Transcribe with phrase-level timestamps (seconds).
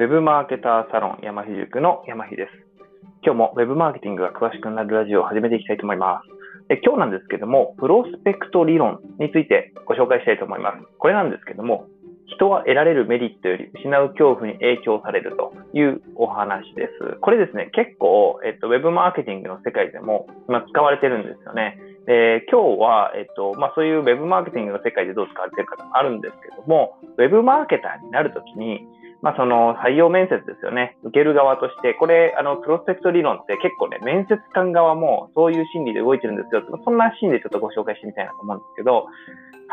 [0.00, 2.50] ウェブマーケターサロン山ひ塾の山ひです。
[3.22, 6.68] 今日もウェブマーケティングが詳しくなるラジオを始めていきたいと思います。
[6.68, 10.78] で今日なんですけども、プロスペクト理論についてご紹介したいと思います。
[10.96, 11.84] これなんですけども、
[12.32, 17.20] 人は得られるメリットより失う恐怖に影響されるというお話です。
[17.20, 21.76] これですね、結構、えっと、ウェブマーケティングの世界でも今使われてるんですよね。
[22.06, 28.80] で、今日は、えっと、まあ、そういうウェブマーケティングの世界でどう使われてるかもあるんですけども、ウェブマーケターになるときに、
[29.22, 30.96] まあ、その採用面接ですよね。
[31.02, 36.62] 受ける側として、これ、あの、プロスペクト理論って結構ね、面接官側もそういう心理で動いてるんですよ。
[36.84, 39.06] そんな心理でちょっとご紹介してみたいなと思うんですけど、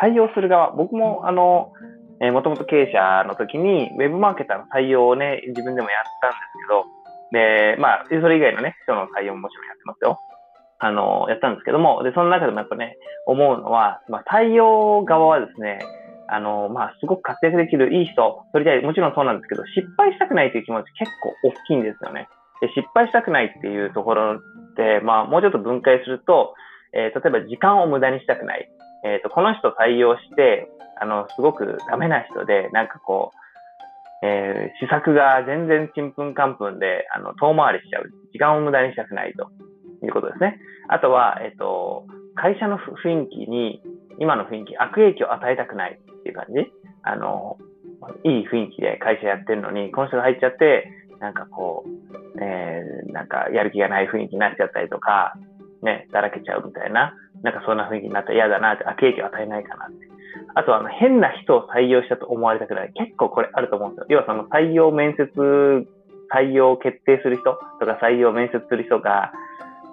[0.02, 1.72] 採用する側、僕も、あの、
[2.20, 6.98] えー、もともと経営者の時に、ウェブマーケターの採用をね、自分でもやったんですけど、
[7.32, 10.20] で、まあ、それ以外のね、人の採用ももちろんやってますよ。
[10.80, 15.80] あの、やったんですけども、で、その中でもやっぱね、思うのは、まあ、採用側はですね、
[16.30, 22.28] あの、まあ、すごく活躍できるいい人、取りたい、もちろんそうなんですけど、失敗したくないという気持ち結構大きいんですよね。
[22.62, 24.42] で失敗したくないっていうところ
[24.76, 26.56] で、まあ、もうちょっと分解すると、
[26.94, 28.70] えー、例えば時間を無駄にしたくない。
[29.06, 33.32] えっ、ー、と、この人採用して、あの、すごくダメな人で、なんかこ
[34.24, 38.10] う、えー、施策が全然ちんぷんかんぷんで、あの、遠回りしちゃう。
[38.34, 39.52] 時間を無駄にしたくないと
[40.04, 40.60] いうことですね。
[40.90, 42.06] あとは、えっ、と、
[42.36, 43.82] 会社の雰囲気に、
[44.20, 46.72] 今の雰囲気、悪影響を与えたくないっていう感じ？
[47.04, 47.58] あの、
[48.24, 55.34] いい雰囲気で会社やってるのに、この人が入っちゃって、なんかこう、えー、なんかやる気がない雰囲気になっちゃったりとか、
[55.82, 59.96] ね、だらけちゃうみたいな、なんかそんな雰囲気になったら嫌だなって、悪影響を与えないかなって。
[60.54, 62.92] あとはあの変な人を採用したと思われたくない。
[62.94, 64.06] 結構これあると思うんですよ。
[64.10, 65.26] 要はその採用面接、
[66.34, 69.32] 採用を決定する人とか採用面接する人が、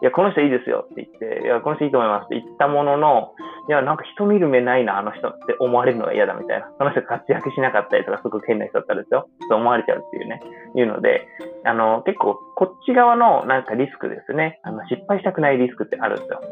[0.04, 3.32] いや、この人いいですよって言って、いや、この人いいと思いますって言ったものの、
[3.70, 6.68] いや、なんか人見る目ないな、あの人って思われるのが嫌だみたいな。
[6.76, 9.30] その人活躍しなかったりとか、すごく変な人だったらですよ。
[9.48, 10.42] と思われちゃうっていうね、
[10.76, 11.26] いうので、
[11.64, 14.60] あの、結構、こっち側のなんかリスクですね。
[14.62, 16.42] あの、失敗したくないリスクってあるんですよ。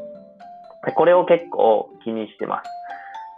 [0.86, 2.70] でこれを結構気にしてます。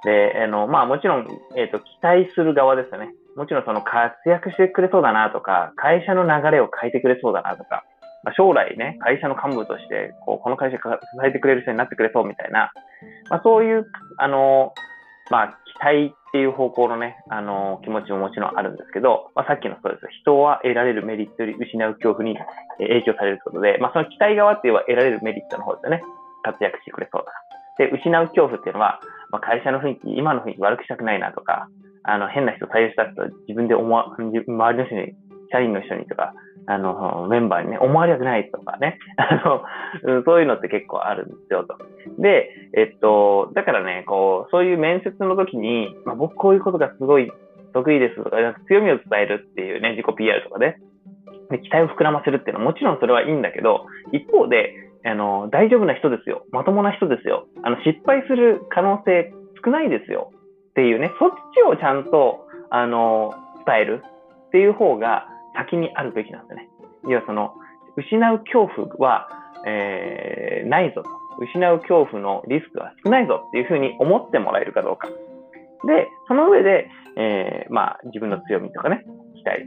[0.04, 3.10] で、あの、まあもちろん、えっ、ー、と、期待する側ですよね。
[3.34, 7.82] もちろんその活躍してくれそうだなとか、会社の流れを変えてくれそうだなとか、
[8.24, 10.82] まあ、将来ね、会社の幹部として、こう、この会社支
[11.26, 12.72] えてくれる人になってくれそうみたいな、
[13.30, 13.86] まあそういう、
[14.18, 14.72] あの、
[15.30, 20.06] まあ期待っていう方向のね、あの、気持ちももちろんあるんですけど、まあさっきのそうです。
[20.22, 22.36] 人は得られるメリットより失う恐怖に
[22.78, 26.02] 影響されるということで、まあその期待側っていうのは得られるメリットの方ですよね。
[26.44, 27.32] 活躍してくれそうだ
[27.78, 31.66] で、失う恐怖っていうのは、まあ、会社の雰囲気、今の雰囲気悪くしたくないなとか、
[32.04, 35.16] あの、変な人採用したと自分で思わ、周りの人に、
[35.54, 36.34] 社員の人にとか、
[36.66, 39.62] あの、メンバーにね、思われたくないとかね、 あ
[40.04, 41.76] の、そういうのって結構あるんですよと。
[42.18, 47.30] で、えっと、だからね、こう、そういう面接の時に、まあ、僕こういうことがすごい
[47.72, 50.78] 得意ですとか、強みを伝えるっていうね、自己 PR とかね、
[51.50, 56.46] で期待を膨らませるっていうのはもちろんそれはいいんだけど、一方で、あの、大丈夫な人ですよ。
[56.50, 57.46] まともな人ですよ。
[57.62, 59.32] あの、失敗する可能性
[59.62, 60.30] 少ないですよ。
[60.70, 63.34] っていうね、そっちをちゃんと、あの、
[63.66, 64.02] 伝える
[64.48, 66.68] っていう方が先にあるべきなんでね。
[67.06, 67.54] 要はその、
[67.96, 69.28] 失う恐怖は、
[69.66, 71.10] えー、ないぞと。
[71.40, 75.08] 失う恐怖のリスクは少ないぞっていうふうに思ってもらえるかどうか。
[75.86, 79.04] で、その上で、えー、まあ、自分の強みとかね、
[79.34, 79.66] 期待、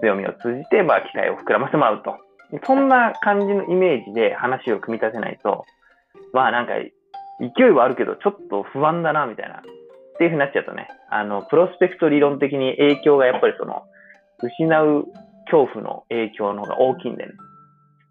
[0.00, 2.16] 強みを通じて、まあ、期待を膨らませてもらうと
[2.64, 5.66] そんな感じのイメージで話を組み立てないと、
[6.32, 6.72] まあなんか、
[7.40, 9.58] 勢いはあるけど、ちょっと不安だな、みたいな。
[9.58, 9.62] っ
[10.18, 13.82] ていうふうになっちゃうとね、あの、プロスペクト理論的に影響がやっぱりその、
[14.42, 15.06] 失う
[15.50, 17.32] 恐怖の影響の方が大きいんでね、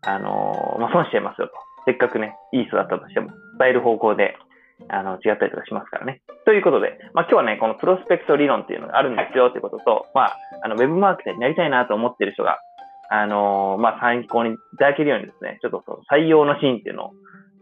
[0.02, 1.54] あのまあ、損しちゃいますよと。
[1.86, 4.36] せっかくね、いい人だったとしても、伝える方向で、
[4.90, 6.22] あの、違ったりとかしますからね。
[6.46, 12.60] ということで、まあ、今日はね、このプロスペクト理論っていうのがあるんですよっていうことと、まあ、あの、ウェブマーケターになりたいなと思ってる人が
[13.10, 17.12] あのー、まあ、参考にいただけるようにですね、ちょっとその採用のシーンっていうのを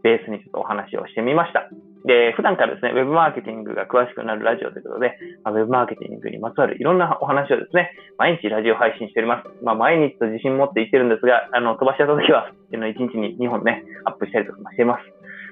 [0.03, 1.69] ベースにちょっとお話をしてみました。
[2.05, 9.49] で、普段からですね、ウェブマーケティングが詳しくなるラジオということで、まあ、ウェブマーケティングにまつわるいろんなお話をですね、毎日ラジオ配信しております。
[9.63, 15.03] まあ、毎日と自信持って言ってるんですが、あの、飛ばしちゃった時は、1日に2本ね、アップしたりとかもしています。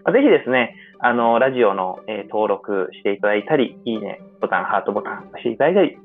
[0.05, 5.97] まあ、ぜひですね、あの、ラジオの、えー、登録していただいたり、いいねボタン、ハートボタン押していただいたり、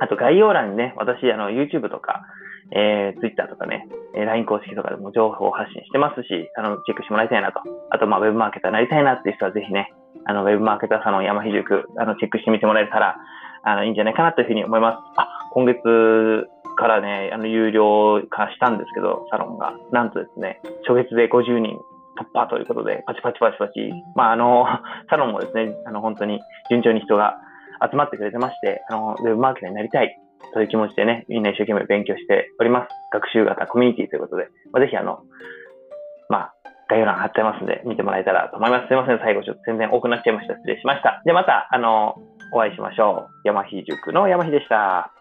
[0.00, 2.24] あと概要欄にね、私、あの、YouTube とか、
[2.72, 7.60] えー、Twitter とかね、え LINE 公式とかでも情報発信してますし、あの、チェックしてもらいたいなと。
[7.90, 9.92] あと、まあ、ウェブマーケターになりたいなっていう人はぜひね、
[10.24, 13.16] あの、ウェブマーケターサロン山ひ塾、あの、チェックしてみてもらえたら、
[13.62, 14.98] あの、いいんじゃないかなというふうに思います。
[15.16, 15.82] あ、今月
[16.76, 19.74] からね、あの、有料化したんですけど、サロンが。
[19.92, 21.78] なんとですね、初月で50人
[22.16, 23.92] 突破ということで、パチパチパチパチ。
[24.14, 24.66] まあ、あの、
[25.10, 26.40] サロンもですね、あの、本当に
[26.70, 27.36] 順調に人が
[27.90, 30.16] 集まってくれてまして、あの、ウェブマーケターになりたい。
[30.52, 32.88] そういう気持ちでね、みんな一生懸命勉強しております。
[33.12, 35.20] 学習型コミュニティということで、まあ、ぜひあの、
[36.28, 36.54] まあ、
[36.88, 38.88] 概要欄貼ってますんで、見てもらえたらと思います。
[38.88, 40.54] すいません、最後ちょっと全然多くなっちゃいました。
[40.54, 41.22] 失礼しました。
[41.24, 42.16] で、また、あの、
[42.52, 43.40] お会いしましょう。
[43.44, 45.12] 山日塾の山日でした。